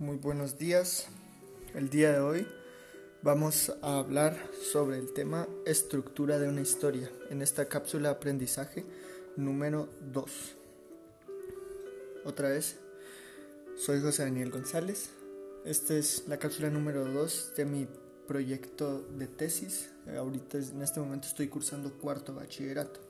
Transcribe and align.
Muy 0.00 0.16
buenos 0.16 0.56
días. 0.56 1.08
El 1.74 1.90
día 1.90 2.10
de 2.12 2.20
hoy 2.20 2.48
vamos 3.20 3.70
a 3.82 3.98
hablar 3.98 4.34
sobre 4.72 4.96
el 4.96 5.12
tema 5.12 5.46
estructura 5.66 6.38
de 6.38 6.48
una 6.48 6.62
historia 6.62 7.10
en 7.28 7.42
esta 7.42 7.66
cápsula 7.66 8.08
de 8.08 8.14
aprendizaje 8.14 8.86
número 9.36 9.90
2. 10.10 10.56
Otra 12.24 12.48
vez, 12.48 12.78
soy 13.76 14.00
José 14.00 14.22
Daniel 14.22 14.50
González. 14.50 15.10
Esta 15.66 15.92
es 15.92 16.24
la 16.28 16.38
cápsula 16.38 16.70
número 16.70 17.04
2 17.04 17.52
de 17.58 17.66
mi 17.66 17.86
proyecto 18.26 19.02
de 19.02 19.26
tesis. 19.26 19.90
Ahorita 20.16 20.56
en 20.56 20.80
este 20.80 21.00
momento 21.00 21.28
estoy 21.28 21.48
cursando 21.48 21.92
cuarto 21.98 22.34
bachillerato. 22.34 23.00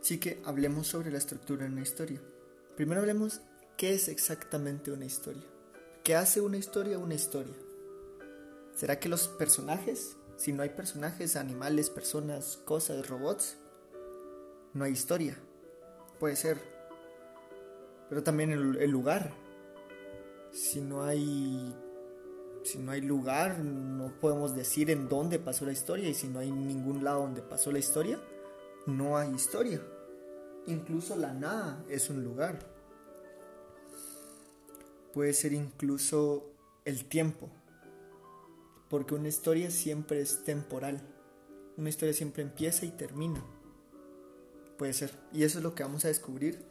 Así 0.00 0.18
que 0.18 0.40
hablemos 0.44 0.88
sobre 0.88 1.12
la 1.12 1.18
estructura 1.18 1.66
de 1.66 1.70
una 1.70 1.82
historia. 1.82 2.20
Primero 2.74 3.02
hablemos 3.02 3.42
qué 3.80 3.94
es 3.94 4.08
exactamente 4.08 4.92
una 4.92 5.06
historia. 5.06 5.42
¿Qué 6.04 6.14
hace 6.14 6.42
una 6.42 6.58
historia 6.58 6.98
una 6.98 7.14
historia? 7.14 7.54
¿Será 8.74 9.00
que 9.00 9.08
los 9.08 9.26
personajes, 9.26 10.18
si 10.36 10.52
no 10.52 10.62
hay 10.62 10.68
personajes, 10.68 11.34
animales, 11.34 11.88
personas, 11.88 12.58
cosas, 12.66 13.08
robots, 13.08 13.56
no 14.74 14.84
hay 14.84 14.92
historia? 14.92 15.38
Puede 16.18 16.36
ser. 16.36 16.58
Pero 18.10 18.22
también 18.22 18.50
el, 18.50 18.90
lugar. 18.90 19.32
Si 20.52 20.82
no 20.82 21.02
hay 21.02 21.74
si 22.62 22.76
no 22.80 22.92
hay 22.92 23.00
lugar, 23.00 23.60
no 23.60 24.12
podemos 24.20 24.54
decir 24.54 24.90
en 24.90 25.08
dónde 25.08 25.38
pasó 25.38 25.64
la 25.64 25.72
historia 25.72 26.06
y 26.06 26.12
si 26.12 26.28
no 26.28 26.40
hay 26.40 26.50
ningún 26.50 27.02
lado 27.02 27.22
donde 27.22 27.40
pasó 27.40 27.72
la 27.72 27.78
historia, 27.78 28.20
no 28.84 29.16
hay 29.16 29.30
historia. 29.30 29.80
Incluso 30.66 31.16
la 31.16 31.32
nada 31.32 31.82
es 31.88 32.10
un 32.10 32.22
lugar. 32.22 32.58
Puede 35.12 35.32
ser 35.32 35.52
incluso 35.52 36.50
el 36.84 37.04
tiempo. 37.04 37.48
Porque 38.88 39.14
una 39.14 39.28
historia 39.28 39.70
siempre 39.70 40.20
es 40.20 40.44
temporal. 40.44 41.00
Una 41.76 41.88
historia 41.88 42.14
siempre 42.14 42.42
empieza 42.42 42.86
y 42.86 42.90
termina. 42.90 43.42
Puede 44.78 44.92
ser. 44.92 45.12
Y 45.32 45.44
eso 45.44 45.58
es 45.58 45.64
lo 45.64 45.74
que 45.74 45.82
vamos 45.82 46.04
a 46.04 46.08
descubrir 46.08 46.64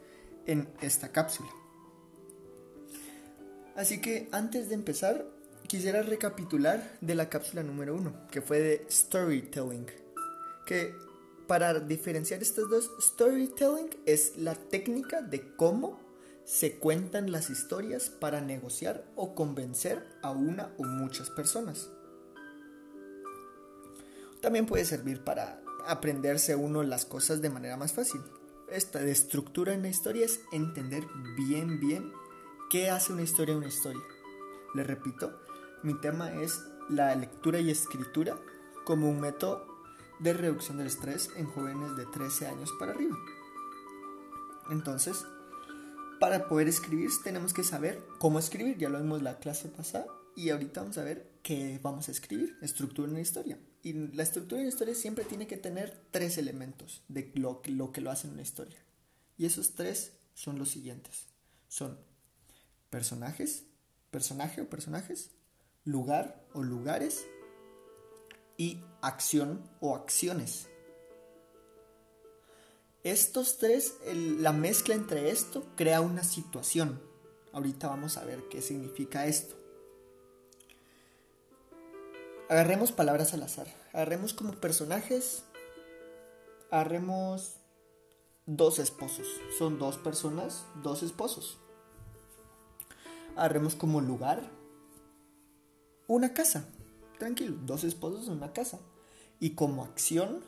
en 0.46 0.68
esta 0.80 1.12
cápsula. 1.12 1.50
Así 3.76 4.00
que 4.00 4.28
antes 4.32 4.68
de 4.68 4.74
empezar, 4.74 5.24
quisiera 5.66 6.02
recapitular 6.02 6.98
de 7.00 7.14
la 7.14 7.28
cápsula 7.28 7.62
número 7.62 7.94
uno, 7.94 8.26
que 8.30 8.42
fue 8.42 8.60
de 8.60 8.86
storytelling. 8.90 9.86
Que 10.66 10.94
para 11.46 11.80
diferenciar 11.80 12.42
estas 12.42 12.68
dos, 12.68 12.90
storytelling 13.00 13.88
es 14.06 14.36
la 14.36 14.54
técnica 14.54 15.22
de 15.22 15.54
cómo 15.56 15.98
se 16.50 16.80
cuentan 16.80 17.30
las 17.30 17.48
historias 17.48 18.10
para 18.10 18.40
negociar 18.40 19.06
o 19.14 19.36
convencer 19.36 20.04
a 20.20 20.32
una 20.32 20.74
o 20.78 20.82
muchas 20.82 21.30
personas. 21.30 21.90
También 24.42 24.66
puede 24.66 24.84
servir 24.84 25.22
para 25.22 25.62
aprenderse 25.86 26.56
uno 26.56 26.82
las 26.82 27.04
cosas 27.04 27.40
de 27.40 27.50
manera 27.50 27.76
más 27.76 27.92
fácil. 27.92 28.20
Esta 28.68 28.98
de 28.98 29.12
estructura 29.12 29.74
en 29.74 29.82
la 29.82 29.90
historia 29.90 30.26
es 30.26 30.40
entender 30.50 31.06
bien, 31.36 31.78
bien 31.78 32.12
qué 32.68 32.90
hace 32.90 33.12
una 33.12 33.22
historia 33.22 33.56
una 33.56 33.68
historia. 33.68 34.02
Les 34.74 34.84
repito, 34.84 35.32
mi 35.84 35.94
tema 36.00 36.32
es 36.42 36.64
la 36.88 37.14
lectura 37.14 37.60
y 37.60 37.70
escritura 37.70 38.36
como 38.84 39.08
un 39.08 39.20
método 39.20 39.68
de 40.18 40.32
reducción 40.32 40.78
del 40.78 40.88
estrés 40.88 41.30
en 41.36 41.46
jóvenes 41.46 41.94
de 41.94 42.06
13 42.06 42.48
años 42.48 42.72
para 42.76 42.90
arriba. 42.90 43.16
Entonces, 44.68 45.24
para 46.20 46.48
poder 46.48 46.68
escribir 46.68 47.10
tenemos 47.24 47.52
que 47.52 47.64
saber 47.64 48.00
cómo 48.18 48.38
escribir, 48.38 48.78
ya 48.78 48.90
lo 48.90 49.00
vimos 49.00 49.22
la 49.22 49.38
clase 49.38 49.68
pasada 49.68 50.06
y 50.36 50.50
ahorita 50.50 50.82
vamos 50.82 50.98
a 50.98 51.04
ver 51.04 51.30
qué 51.42 51.80
vamos 51.82 52.08
a 52.08 52.12
escribir, 52.12 52.56
estructura 52.60 53.08
en 53.08 53.14
la 53.14 53.20
historia. 53.20 53.58
Y 53.82 53.94
la 53.94 54.22
estructura 54.22 54.60
en 54.60 54.66
la 54.66 54.72
historia 54.72 54.94
siempre 54.94 55.24
tiene 55.24 55.46
que 55.46 55.56
tener 55.56 55.98
tres 56.10 56.36
elementos 56.36 57.02
de 57.08 57.32
lo, 57.34 57.62
lo 57.66 57.90
que 57.90 58.02
lo 58.02 58.10
hace 58.10 58.28
una 58.28 58.42
historia. 58.42 58.78
Y 59.38 59.46
esos 59.46 59.74
tres 59.74 60.12
son 60.34 60.58
los 60.58 60.68
siguientes. 60.68 61.26
Son 61.68 61.98
personajes, 62.90 63.64
personaje 64.10 64.60
o 64.60 64.68
personajes, 64.68 65.30
lugar 65.84 66.46
o 66.52 66.62
lugares 66.62 67.24
y 68.58 68.84
acción 69.00 69.62
o 69.80 69.96
acciones. 69.96 70.68
Estos 73.02 73.56
tres, 73.56 73.94
la 74.14 74.52
mezcla 74.52 74.94
entre 74.94 75.30
esto 75.30 75.64
crea 75.74 76.02
una 76.02 76.22
situación. 76.22 77.00
Ahorita 77.52 77.88
vamos 77.88 78.18
a 78.18 78.24
ver 78.24 78.44
qué 78.50 78.60
significa 78.60 79.26
esto. 79.26 79.56
Agarremos 82.50 82.92
palabras 82.92 83.32
al 83.32 83.42
azar. 83.42 83.68
Agarremos 83.94 84.34
como 84.34 84.52
personajes. 84.52 85.44
Agarremos 86.70 87.54
dos 88.44 88.78
esposos. 88.78 89.26
Son 89.56 89.78
dos 89.78 89.96
personas, 89.96 90.66
dos 90.82 91.02
esposos. 91.02 91.58
Agarremos 93.34 93.76
como 93.76 94.02
lugar 94.02 94.42
una 96.06 96.34
casa. 96.34 96.68
Tranquilo, 97.18 97.56
dos 97.64 97.84
esposos 97.84 98.26
en 98.26 98.34
una 98.34 98.52
casa. 98.52 98.78
Y 99.38 99.54
como 99.54 99.84
acción, 99.84 100.42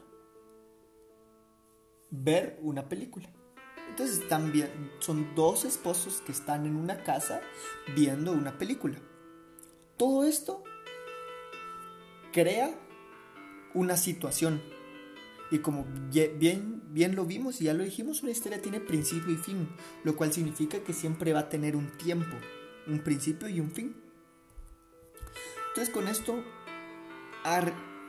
ver 2.13 2.59
una 2.63 2.89
película. 2.89 3.29
Entonces 3.89 4.21
están 4.21 4.53
bien, 4.53 4.93
son 5.01 5.35
dos 5.35 5.65
esposos 5.65 6.23
que 6.25 6.33
están 6.33 6.67
en 6.67 6.77
una 6.77 7.03
casa 7.03 7.41
viendo 7.97 8.33
una 8.33 8.57
película. 8.57 8.99
Todo 9.97 10.25
esto 10.25 10.63
crea 12.33 12.75
una 13.75 13.97
situación. 13.97 14.63
Y 15.51 15.59
como 15.59 15.85
bien, 16.11 16.83
bien 16.89 17.15
lo 17.15 17.27
vimos 17.27 17.61
y 17.61 17.65
ya 17.65 17.75
lo 17.75 17.85
dijimos, 17.85 18.23
una 18.23 18.33
historia 18.33 18.63
tiene 18.63 18.81
principio 18.81 19.35
y 19.35 19.37
fin, 19.37 19.69
lo 20.03 20.17
cual 20.17 20.33
significa 20.33 20.83
que 20.83 20.95
siempre 20.95 21.35
va 21.35 21.41
a 21.41 21.49
tener 21.51 21.77
un 21.77 21.91
tiempo, 21.99 22.37
un 22.87 23.01
principio 23.01 23.49
y 23.49 23.61
un 23.61 23.71
fin. 23.71 23.95
Entonces 25.69 25.93
con 25.93 26.09
esto, 26.09 26.43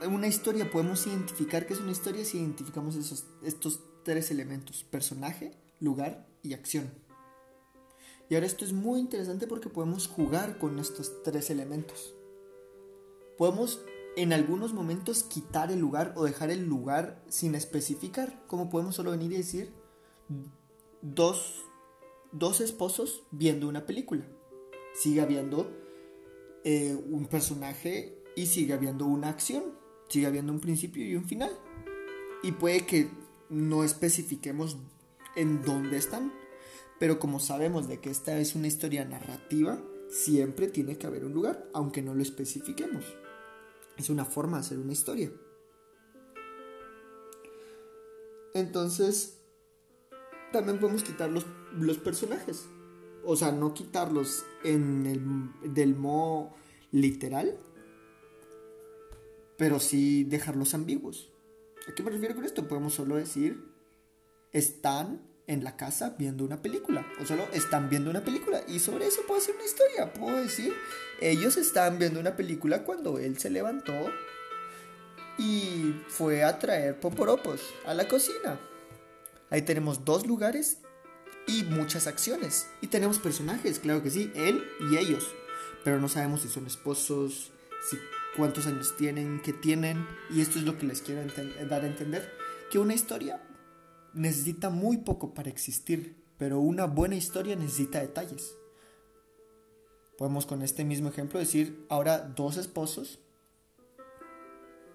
una 0.02 0.26
historia 0.26 0.70
podemos 0.70 1.06
identificar 1.06 1.66
que 1.66 1.74
es 1.74 1.80
una 1.80 1.92
historia 1.92 2.24
si 2.24 2.38
identificamos 2.38 2.96
esos, 2.96 3.26
estos 3.42 3.80
tres 4.02 4.30
elementos, 4.30 4.84
personaje, 4.84 5.52
lugar 5.80 6.26
y 6.42 6.54
acción. 6.54 6.90
Y 8.28 8.34
ahora 8.34 8.46
esto 8.46 8.64
es 8.64 8.72
muy 8.72 9.00
interesante 9.00 9.46
porque 9.46 9.68
podemos 9.68 10.08
jugar 10.08 10.58
con 10.58 10.78
estos 10.78 11.22
tres 11.22 11.50
elementos. 11.50 12.14
Podemos 13.36 13.80
en 14.16 14.32
algunos 14.32 14.72
momentos 14.72 15.24
quitar 15.24 15.72
el 15.72 15.80
lugar 15.80 16.14
o 16.16 16.24
dejar 16.24 16.50
el 16.50 16.64
lugar 16.64 17.22
sin 17.28 17.54
especificar, 17.54 18.42
como 18.46 18.70
podemos 18.70 18.94
solo 18.94 19.10
venir 19.10 19.32
y 19.32 19.38
decir 19.38 19.72
dos, 21.02 21.64
dos 22.32 22.60
esposos 22.60 23.24
viendo 23.30 23.68
una 23.68 23.86
película. 23.86 24.26
Sigue 24.94 25.20
habiendo 25.20 25.70
eh, 26.62 26.96
un 27.10 27.26
personaje 27.26 28.22
y 28.36 28.46
sigue 28.46 28.72
habiendo 28.72 29.06
una 29.06 29.28
acción, 29.28 29.64
sigue 30.14 30.26
habiendo 30.26 30.52
un 30.52 30.60
principio 30.60 31.04
y 31.04 31.14
un 31.16 31.24
final. 31.24 31.50
Y 32.42 32.52
puede 32.52 32.86
que 32.86 33.10
no 33.48 33.84
especifiquemos 33.84 34.78
en 35.36 35.62
dónde 35.62 35.96
están, 35.96 36.32
pero 36.98 37.18
como 37.18 37.40
sabemos 37.40 37.88
de 37.88 38.00
que 38.00 38.10
esta 38.10 38.38
es 38.38 38.54
una 38.54 38.66
historia 38.66 39.04
narrativa, 39.04 39.82
siempre 40.08 40.68
tiene 40.68 40.96
que 40.96 41.06
haber 41.06 41.24
un 41.24 41.34
lugar, 41.34 41.68
aunque 41.74 42.02
no 42.02 42.14
lo 42.14 42.22
especifiquemos. 42.22 43.04
Es 43.96 44.10
una 44.10 44.24
forma 44.24 44.58
de 44.58 44.60
hacer 44.60 44.78
una 44.78 44.92
historia. 44.92 45.30
Entonces, 48.54 49.38
también 50.52 50.78
podemos 50.78 51.02
quitar 51.02 51.30
los, 51.30 51.44
los 51.72 51.98
personajes 51.98 52.66
o 53.26 53.36
sea, 53.36 53.52
no 53.52 53.74
quitarlos 53.74 54.44
en 54.62 55.06
el, 55.06 55.72
del 55.74 55.96
modo 55.96 56.50
literal, 56.92 57.56
pero 59.56 59.80
sí 59.80 60.24
dejarlos 60.24 60.74
ambiguos. 60.74 61.30
¿A 61.88 61.94
qué 61.94 62.02
me 62.02 62.10
refiero 62.10 62.34
con 62.34 62.44
esto? 62.44 62.66
Podemos 62.66 62.94
solo 62.94 63.16
decir, 63.16 63.62
están 64.52 65.22
en 65.46 65.62
la 65.62 65.76
casa 65.76 66.14
viendo 66.18 66.44
una 66.44 66.62
película, 66.62 67.06
o 67.20 67.26
solo 67.26 67.46
están 67.52 67.90
viendo 67.90 68.10
una 68.10 68.24
película, 68.24 68.62
y 68.66 68.78
sobre 68.78 69.06
eso 69.06 69.22
puedo 69.26 69.40
hacer 69.40 69.54
una 69.54 69.64
historia, 69.64 70.12
puedo 70.12 70.36
decir, 70.36 70.72
ellos 71.20 71.56
estaban 71.56 71.98
viendo 71.98 72.20
una 72.20 72.36
película 72.36 72.84
cuando 72.84 73.18
él 73.18 73.38
se 73.38 73.50
levantó 73.50 73.92
y 75.38 75.94
fue 76.08 76.44
a 76.44 76.58
traer 76.58 76.98
poporopos 76.98 77.60
a 77.86 77.94
la 77.94 78.08
cocina. 78.08 78.58
Ahí 79.50 79.62
tenemos 79.62 80.04
dos 80.04 80.26
lugares 80.26 80.78
y 81.46 81.64
muchas 81.64 82.06
acciones. 82.06 82.66
Y 82.80 82.86
tenemos 82.86 83.18
personajes, 83.18 83.78
claro 83.78 84.02
que 84.02 84.10
sí, 84.10 84.32
él 84.34 84.64
y 84.90 84.96
ellos. 84.96 85.28
Pero 85.84 86.00
no 86.00 86.08
sabemos 86.08 86.42
si 86.42 86.48
son 86.48 86.66
esposos, 86.66 87.52
si 87.88 87.98
cuántos 88.36 88.66
años 88.66 88.96
tienen, 88.96 89.40
qué 89.42 89.52
tienen. 89.52 90.06
Y 90.30 90.40
esto 90.40 90.58
es 90.58 90.64
lo 90.64 90.78
que 90.78 90.86
les 90.86 91.02
quiero 91.02 91.22
dar 91.68 91.84
a 91.84 91.86
entender. 91.86 92.30
Que 92.70 92.78
una 92.78 92.94
historia 92.94 93.42
necesita 94.12 94.70
muy 94.70 94.98
poco 94.98 95.34
para 95.34 95.50
existir, 95.50 96.24
pero 96.38 96.60
una 96.60 96.86
buena 96.86 97.16
historia 97.16 97.56
necesita 97.56 98.00
detalles. 98.00 98.56
Podemos 100.16 100.46
con 100.46 100.62
este 100.62 100.84
mismo 100.84 101.08
ejemplo 101.08 101.38
decir 101.40 101.84
ahora 101.88 102.18
dos 102.20 102.56
esposos 102.56 103.18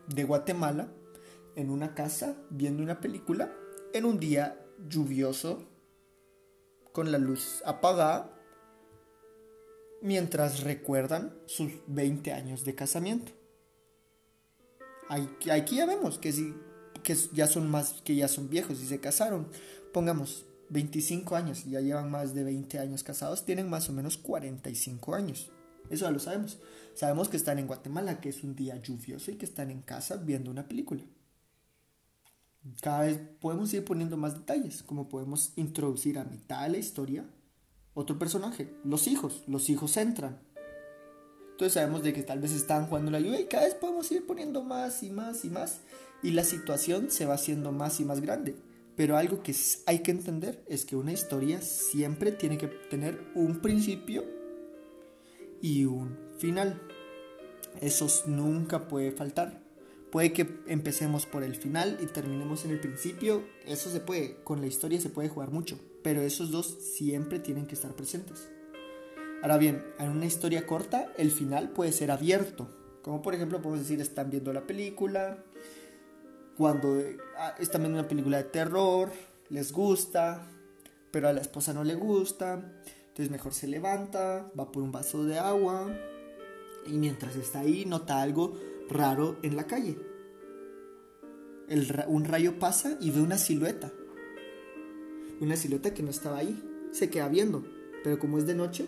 de 0.08 0.24
Guatemala 0.24 0.88
en 1.56 1.70
una 1.70 1.94
casa 1.94 2.38
viendo 2.50 2.82
una 2.82 3.02
película 3.02 3.54
en 3.94 4.06
un 4.06 4.20
día 4.20 4.66
lluvioso 4.88 5.68
con 6.94 7.12
la 7.12 7.18
luz 7.18 7.62
apagada 7.66 8.39
mientras 10.02 10.62
recuerdan 10.62 11.34
sus 11.46 11.72
20 11.88 12.34
años 12.34 12.64
de 12.64 12.76
casamiento. 12.76 13.32
Aquí, 15.10 15.76
ya 15.76 15.86
vemos 15.86 16.20
que, 16.20 16.54
que 17.04 17.16
ya 17.34 17.48
son 17.48 17.70
más 17.70 18.02
que 18.04 18.16
ya 18.16 18.28
son 18.28 18.50
viejos 18.50 18.80
y 18.82 18.86
se 18.86 19.00
casaron. 19.00 19.48
Pongamos 19.92 20.46
25 20.70 21.36
años 21.36 21.66
ya 21.66 21.82
llevan 21.82 22.12
más 22.12 22.34
de 22.34 22.44
20 22.44 22.78
años 22.80 23.04
casados, 23.04 23.44
tienen 23.44 23.70
más 23.70 23.90
o 23.90 23.94
menos 23.94 24.18
45 24.18 25.16
años. 25.16 25.52
Eso 25.90 26.06
ya 26.06 26.12
lo 26.12 26.20
sabemos. 26.20 26.60
Sabemos 26.94 27.30
que 27.30 27.38
están 27.38 27.58
en 27.58 27.68
Guatemala, 27.68 28.22
que 28.22 28.30
es 28.30 28.44
un 28.44 28.56
día 28.56 28.76
lluvioso 28.82 29.32
y 29.32 29.36
que 29.36 29.46
están 29.46 29.72
en 29.72 29.82
casa 29.82 30.18
viendo 30.18 30.52
una 30.52 30.68
película. 30.68 31.04
Cada 32.82 33.06
vez 33.06 33.20
podemos 33.40 33.74
ir 33.74 33.84
poniendo 33.84 34.18
más 34.18 34.36
detalles, 34.36 34.84
como 34.84 35.10
podemos 35.10 35.54
introducir 35.56 36.20
a 36.20 36.26
mitad 36.26 36.64
de 36.64 36.70
la 36.70 36.78
historia 36.78 37.26
otro 38.00 38.18
personaje, 38.18 38.74
los 38.86 39.08
hijos. 39.08 39.44
Los 39.48 39.70
hijos 39.70 39.98
entran. 39.98 40.40
Entonces 41.52 41.74
sabemos 41.74 42.02
de 42.02 42.14
que 42.14 42.24
tal 42.24 42.40
vez 42.40 42.54
están 42.54 42.88
jugando 42.88 43.12
la 43.12 43.20
lluvia 43.20 43.42
y 43.42 43.48
cada 43.48 43.66
vez 43.66 43.76
podemos 43.76 44.10
ir 44.14 44.26
poniendo 44.26 44.64
más 44.64 45.04
y 45.04 45.10
más 45.10 45.44
y 45.44 45.50
más 45.50 45.82
y 46.24 46.32
la 46.32 46.46
situación 46.46 47.12
se 47.12 47.26
va 47.26 47.34
haciendo 47.34 47.74
más 47.74 48.00
y 48.00 48.06
más 48.06 48.22
grande. 48.22 48.56
Pero 48.96 49.18
algo 49.18 49.44
que 49.44 49.54
hay 49.86 50.00
que 50.00 50.12
entender 50.12 50.64
es 50.68 50.86
que 50.86 50.96
una 50.96 51.12
historia 51.12 51.62
siempre 51.62 52.32
tiene 52.32 52.58
que 52.58 52.68
tener 52.68 53.22
un 53.36 53.60
principio 53.60 54.24
y 55.62 55.84
un 55.84 56.18
final. 56.38 56.82
Eso 57.82 58.08
nunca 58.28 58.88
puede 58.88 59.12
faltar. 59.12 59.62
Puede 60.12 60.34
que 60.34 60.60
empecemos 60.66 61.28
por 61.28 61.44
el 61.44 61.56
final 61.56 62.00
y 62.02 62.08
terminemos 62.08 62.66
en 62.66 62.72
el 62.72 62.80
principio. 62.80 63.44
Eso 63.66 63.92
se 63.92 64.00
puede. 64.00 64.38
Con 64.44 64.60
la 64.60 64.68
historia 64.68 65.00
se 65.00 65.10
puede 65.10 65.30
jugar 65.30 65.52
mucho. 65.52 65.80
Pero 66.02 66.22
esos 66.22 66.50
dos 66.50 66.66
siempre 66.68 67.40
tienen 67.40 67.68
que 67.68 67.76
estar 67.76 67.94
presentes. 67.94 68.50
Ahora 69.44 69.58
bien, 69.58 69.86
en 70.00 70.10
una 70.10 70.26
historia 70.26 70.66
corta, 70.66 71.14
el 71.18 71.32
final 71.32 71.70
puede 71.70 71.92
ser 71.92 72.10
abierto. 72.10 72.70
Como 73.04 73.22
por 73.22 73.36
ejemplo, 73.36 73.62
podemos 73.62 73.82
decir, 73.82 74.02
están 74.02 74.32
viendo 74.32 74.52
la 74.52 74.66
película. 74.66 75.44
Cuando 76.58 77.02
ah, 77.38 77.56
están 77.60 77.82
viendo 77.82 78.00
una 78.00 78.08
película 78.08 78.38
de 78.38 78.44
terror, 78.46 79.12
les 79.50 79.72
gusta, 79.72 80.46
pero 81.12 81.28
a 81.28 81.34
la 81.34 81.42
esposa 81.42 81.72
no 81.72 81.84
le 81.84 81.96
gusta. 81.96 82.56
Entonces 83.10 83.30
mejor 83.30 83.54
se 83.54 83.68
levanta, 83.68 84.52
va 84.60 84.72
por 84.72 84.82
un 84.82 84.92
vaso 84.92 85.24
de 85.24 85.38
agua 85.38 85.94
y 86.88 86.94
mientras 86.94 87.36
está 87.36 87.60
ahí 87.60 87.86
nota 87.86 88.22
algo 88.22 88.58
raro 88.90 89.38
en 89.44 89.56
la 89.56 89.68
calle. 89.68 89.98
un 92.08 92.26
rayo 92.26 92.60
pasa 92.60 92.98
y 93.00 93.12
ve 93.12 93.22
una 93.22 93.38
silueta. 93.38 93.92
Una 95.40 95.56
silueta 95.56 95.94
que 95.94 96.04
no 96.04 96.10
estaba 96.10 96.40
ahí. 96.40 96.64
Se 96.92 97.10
queda 97.10 97.30
viendo, 97.30 97.64
pero 98.04 98.18
como 98.20 98.40
es 98.40 98.48
de 98.48 98.56
noche, 98.56 98.88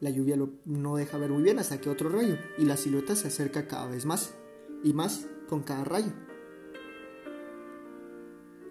la 0.00 0.10
lluvia 0.10 0.36
no 0.64 0.96
deja 0.96 1.18
ver 1.18 1.30
muy 1.30 1.42
bien 1.42 1.58
hasta 1.58 1.80
que 1.80 1.88
otro 1.88 2.08
rayo 2.08 2.36
y 2.58 2.64
la 2.64 2.76
silueta 2.76 3.14
se 3.14 3.28
acerca 3.28 3.68
cada 3.68 3.86
vez 3.86 4.04
más 4.04 4.34
y 4.82 4.92
más 4.92 5.26
con 5.48 5.62
cada 5.62 5.84
rayo. 5.84 6.12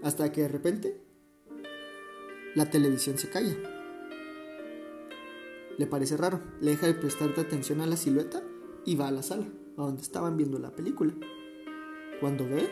Hasta 0.04 0.32
que 0.32 0.42
de 0.42 0.48
repente 0.50 1.02
la 2.56 2.70
televisión 2.70 3.18
se 3.18 3.30
calla. 3.30 3.56
Le 5.78 5.88
parece 5.88 6.18
raro, 6.18 6.42
le 6.60 6.72
deja 6.72 6.88
de 6.88 6.94
prestar 6.94 7.30
atención 7.38 7.80
a 7.80 7.86
la 7.86 7.96
silueta 7.96 8.44
y 8.86 8.96
va 8.96 9.08
a 9.08 9.12
la 9.12 9.24
sala 9.24 9.48
a 9.80 9.86
donde 9.86 10.02
estaban 10.02 10.36
viendo 10.38 10.60
la 10.60 10.76
película. 10.76 11.14
Cuando 12.20 12.48
ve, 12.48 12.70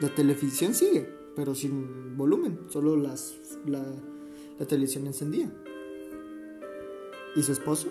la 0.00 0.08
televisión 0.08 0.74
sigue, 0.74 1.08
pero 1.36 1.54
sin 1.54 2.16
volumen, 2.16 2.58
solo 2.68 2.96
la, 2.96 3.14
la 4.58 4.66
televisión 4.66 5.06
encendida. 5.06 5.52
¿Y 7.36 7.42
su 7.42 7.52
esposo? 7.52 7.88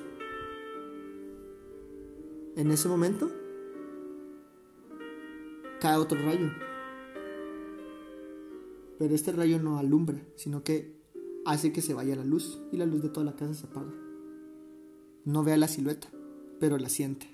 En 2.55 2.69
ese 2.69 2.89
momento, 2.89 3.31
cae 5.79 5.97
otro 5.97 6.19
rayo. 6.21 6.51
Pero 8.99 9.15
este 9.15 9.31
rayo 9.31 9.59
no 9.59 9.77
alumbra, 9.77 10.21
sino 10.35 10.63
que 10.63 11.01
hace 11.45 11.73
que 11.73 11.81
se 11.81 11.93
vaya 11.93 12.15
la 12.15 12.25
luz 12.25 12.61
y 12.71 12.77
la 12.77 12.85
luz 12.85 13.01
de 13.01 13.09
toda 13.09 13.25
la 13.25 13.35
casa 13.35 13.53
se 13.53 13.67
apaga. 13.67 13.91
No 15.25 15.43
ve 15.43 15.53
a 15.53 15.57
la 15.57 15.67
silueta, 15.67 16.09
pero 16.59 16.77
la 16.77 16.89
siente 16.89 17.32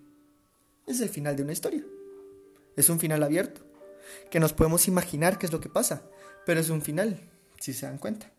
es 0.91 1.01
el 1.01 1.09
final 1.09 1.35
de 1.35 1.43
una 1.43 1.53
historia. 1.53 1.83
Es 2.75 2.89
un 2.89 2.99
final 2.99 3.23
abierto, 3.23 3.61
que 4.29 4.39
nos 4.39 4.53
podemos 4.53 4.87
imaginar 4.87 5.37
qué 5.37 5.45
es 5.45 5.51
lo 5.51 5.59
que 5.59 5.69
pasa, 5.69 6.03
pero 6.45 6.59
es 6.59 6.69
un 6.69 6.81
final, 6.81 7.19
si 7.59 7.73
se 7.73 7.85
dan 7.85 7.97
cuenta. 7.97 8.31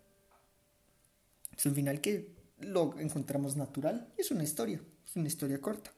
Es 1.56 1.66
un 1.66 1.74
final 1.74 2.00
que 2.00 2.40
lo 2.60 2.98
encontramos 2.98 3.56
natural 3.56 4.12
es 4.16 4.30
una 4.30 4.44
historia, 4.44 4.80
es 5.06 5.16
una 5.16 5.28
historia 5.28 5.60
corta. 5.60 5.90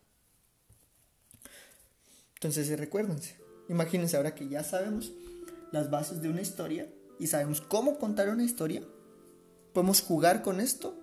Entonces 2.35 2.77
recuérdense, 2.79 3.37
imagínense 3.69 4.17
ahora 4.17 4.35
que 4.35 4.49
ya 4.49 4.65
sabemos 4.65 5.13
las 5.71 5.91
bases 5.91 6.23
de 6.23 6.29
una 6.29 6.41
historia 6.41 6.93
y 7.19 7.29
sabemos 7.29 7.61
cómo 7.61 7.99
contar 7.99 8.29
una 8.29 8.45
historia, 8.45 8.83
podemos 9.73 10.03
jugar 10.03 10.43
con 10.43 10.61
esto 10.61 10.99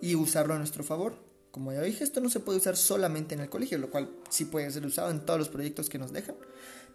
y 0.00 0.14
usarlo 0.14 0.54
a 0.54 0.58
nuestro 0.58 0.84
favor. 0.84 1.23
Como 1.54 1.72
ya 1.72 1.82
dije, 1.82 2.02
esto 2.02 2.20
no 2.20 2.28
se 2.28 2.40
puede 2.40 2.58
usar 2.58 2.76
solamente 2.76 3.36
en 3.36 3.40
el 3.40 3.48
colegio, 3.48 3.78
lo 3.78 3.88
cual 3.88 4.10
sí 4.28 4.46
puede 4.46 4.68
ser 4.72 4.84
usado 4.84 5.12
en 5.12 5.24
todos 5.24 5.38
los 5.38 5.48
proyectos 5.48 5.88
que 5.88 6.00
nos 6.00 6.12
dejan, 6.12 6.34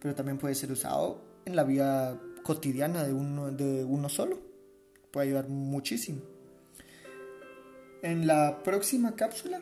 pero 0.01 0.15
también 0.15 0.37
puede 0.37 0.53
ser 0.53 0.69
usado 0.69 1.21
en 1.45 1.55
la 1.55 1.63
vida 1.63 2.19
cotidiana 2.43 3.05
de 3.05 3.13
uno, 3.13 3.51
de 3.51 3.85
uno 3.85 4.09
solo. 4.09 4.37
Puede 5.11 5.27
ayudar 5.27 5.47
muchísimo. 5.47 6.23
En 8.01 8.27
la 8.27 8.61
próxima 8.61 9.15
cápsula 9.15 9.61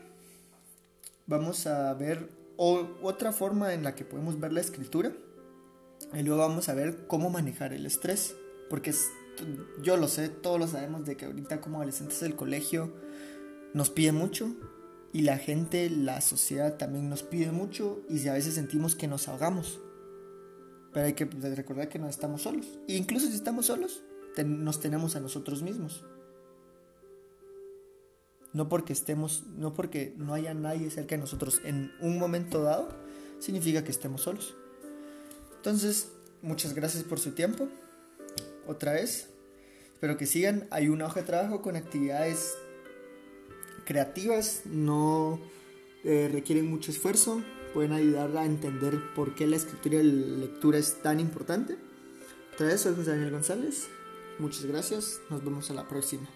vamos 1.28 1.68
a 1.68 1.94
ver 1.94 2.32
otra 2.58 3.32
forma 3.34 3.76
en 3.76 3.84
la 3.84 3.94
que 3.94 4.04
podemos 4.04 4.40
ver 4.40 4.52
la 4.52 4.62
escritura 4.62 5.12
y 6.12 6.24
luego 6.24 6.42
vamos 6.42 6.70
a 6.70 6.74
ver 6.74 7.06
cómo 7.06 7.30
manejar 7.30 7.72
el 7.72 7.86
estrés, 7.86 8.36
porque 8.68 8.96
yo 9.84 9.96
lo 9.96 10.08
sé, 10.08 10.30
todos 10.30 10.60
lo 10.60 10.66
sabemos 10.66 11.06
de 11.06 11.16
que 11.16 11.26
ahorita 11.26 11.62
como 11.62 11.78
adolescentes 11.78 12.20
del 12.20 12.36
colegio 12.36 12.92
nos 13.76 13.92
pide 13.92 14.12
mucho 14.12 14.56
y 15.14 15.22
la 15.22 15.38
gente, 15.38 15.90
la 15.90 16.22
sociedad 16.22 16.78
también 16.78 17.10
nos 17.10 17.24
pide 17.24 17.52
mucho 17.52 18.02
y 18.10 18.28
a 18.28 18.34
veces 18.34 18.56
sentimos 18.56 18.96
que 18.96 19.08
nos 19.08 19.28
ahogamos. 19.28 19.80
Pero 20.94 21.06
hay 21.06 21.14
que 21.14 21.26
recordar 21.26 21.90
que 21.90 22.00
no 22.00 22.10
estamos 22.10 22.42
solos. 22.42 22.80
E 22.88 22.96
incluso 22.96 23.28
si 23.28 23.36
estamos 23.36 23.68
solos, 23.68 24.04
nos 24.46 24.80
tenemos 24.80 25.16
a 25.16 25.20
nosotros 25.20 25.62
mismos. 25.62 26.04
No 28.54 28.70
porque 28.70 28.94
estemos, 28.94 29.44
no 29.56 29.74
porque 29.74 30.14
no 30.18 30.34
haya 30.34 30.54
nadie 30.54 30.90
cerca 30.90 31.16
de 31.16 31.22
nosotros 31.22 31.62
en 31.64 31.92
un 32.02 32.18
momento 32.18 32.64
dado, 32.64 32.90
significa 33.40 33.84
que 33.84 33.92
estemos 33.92 34.22
solos. 34.22 34.56
Entonces, 35.58 36.12
muchas 36.42 36.74
gracias 36.74 37.04
por 37.04 37.20
su 37.20 37.32
tiempo. 37.32 37.68
Otra 38.68 38.94
vez, 38.94 39.30
espero 39.94 40.18
que 40.18 40.26
sigan. 40.26 40.68
Hay 40.72 40.90
una 40.90 41.06
hoja 41.06 41.22
de 41.22 41.28
trabajo 41.28 41.62
con 41.62 41.76
actividades 41.76 42.56
creativas, 43.88 44.64
no 44.66 45.40
eh, 46.04 46.30
requieren 46.32 46.70
mucho 46.70 46.92
esfuerzo, 46.92 47.42
pueden 47.74 47.94
ayudar 47.94 48.36
a 48.38 48.46
entender 48.46 49.14
por 49.16 49.34
qué 49.34 49.48
la 49.48 49.56
escritura 49.56 49.96
y 49.96 50.04
la 50.04 50.38
lectura 50.38 50.78
es 50.78 51.02
tan 51.02 51.20
importante. 51.20 51.78
Otra 52.54 52.68
vez, 52.68 52.82
soy 52.82 52.96
José 52.96 53.12
Daniel 53.12 53.32
González, 53.32 53.88
muchas 54.40 54.66
gracias, 54.66 55.22
nos 55.30 55.44
vemos 55.44 55.72
a 55.72 55.74
la 55.74 55.88
próxima. 55.88 56.28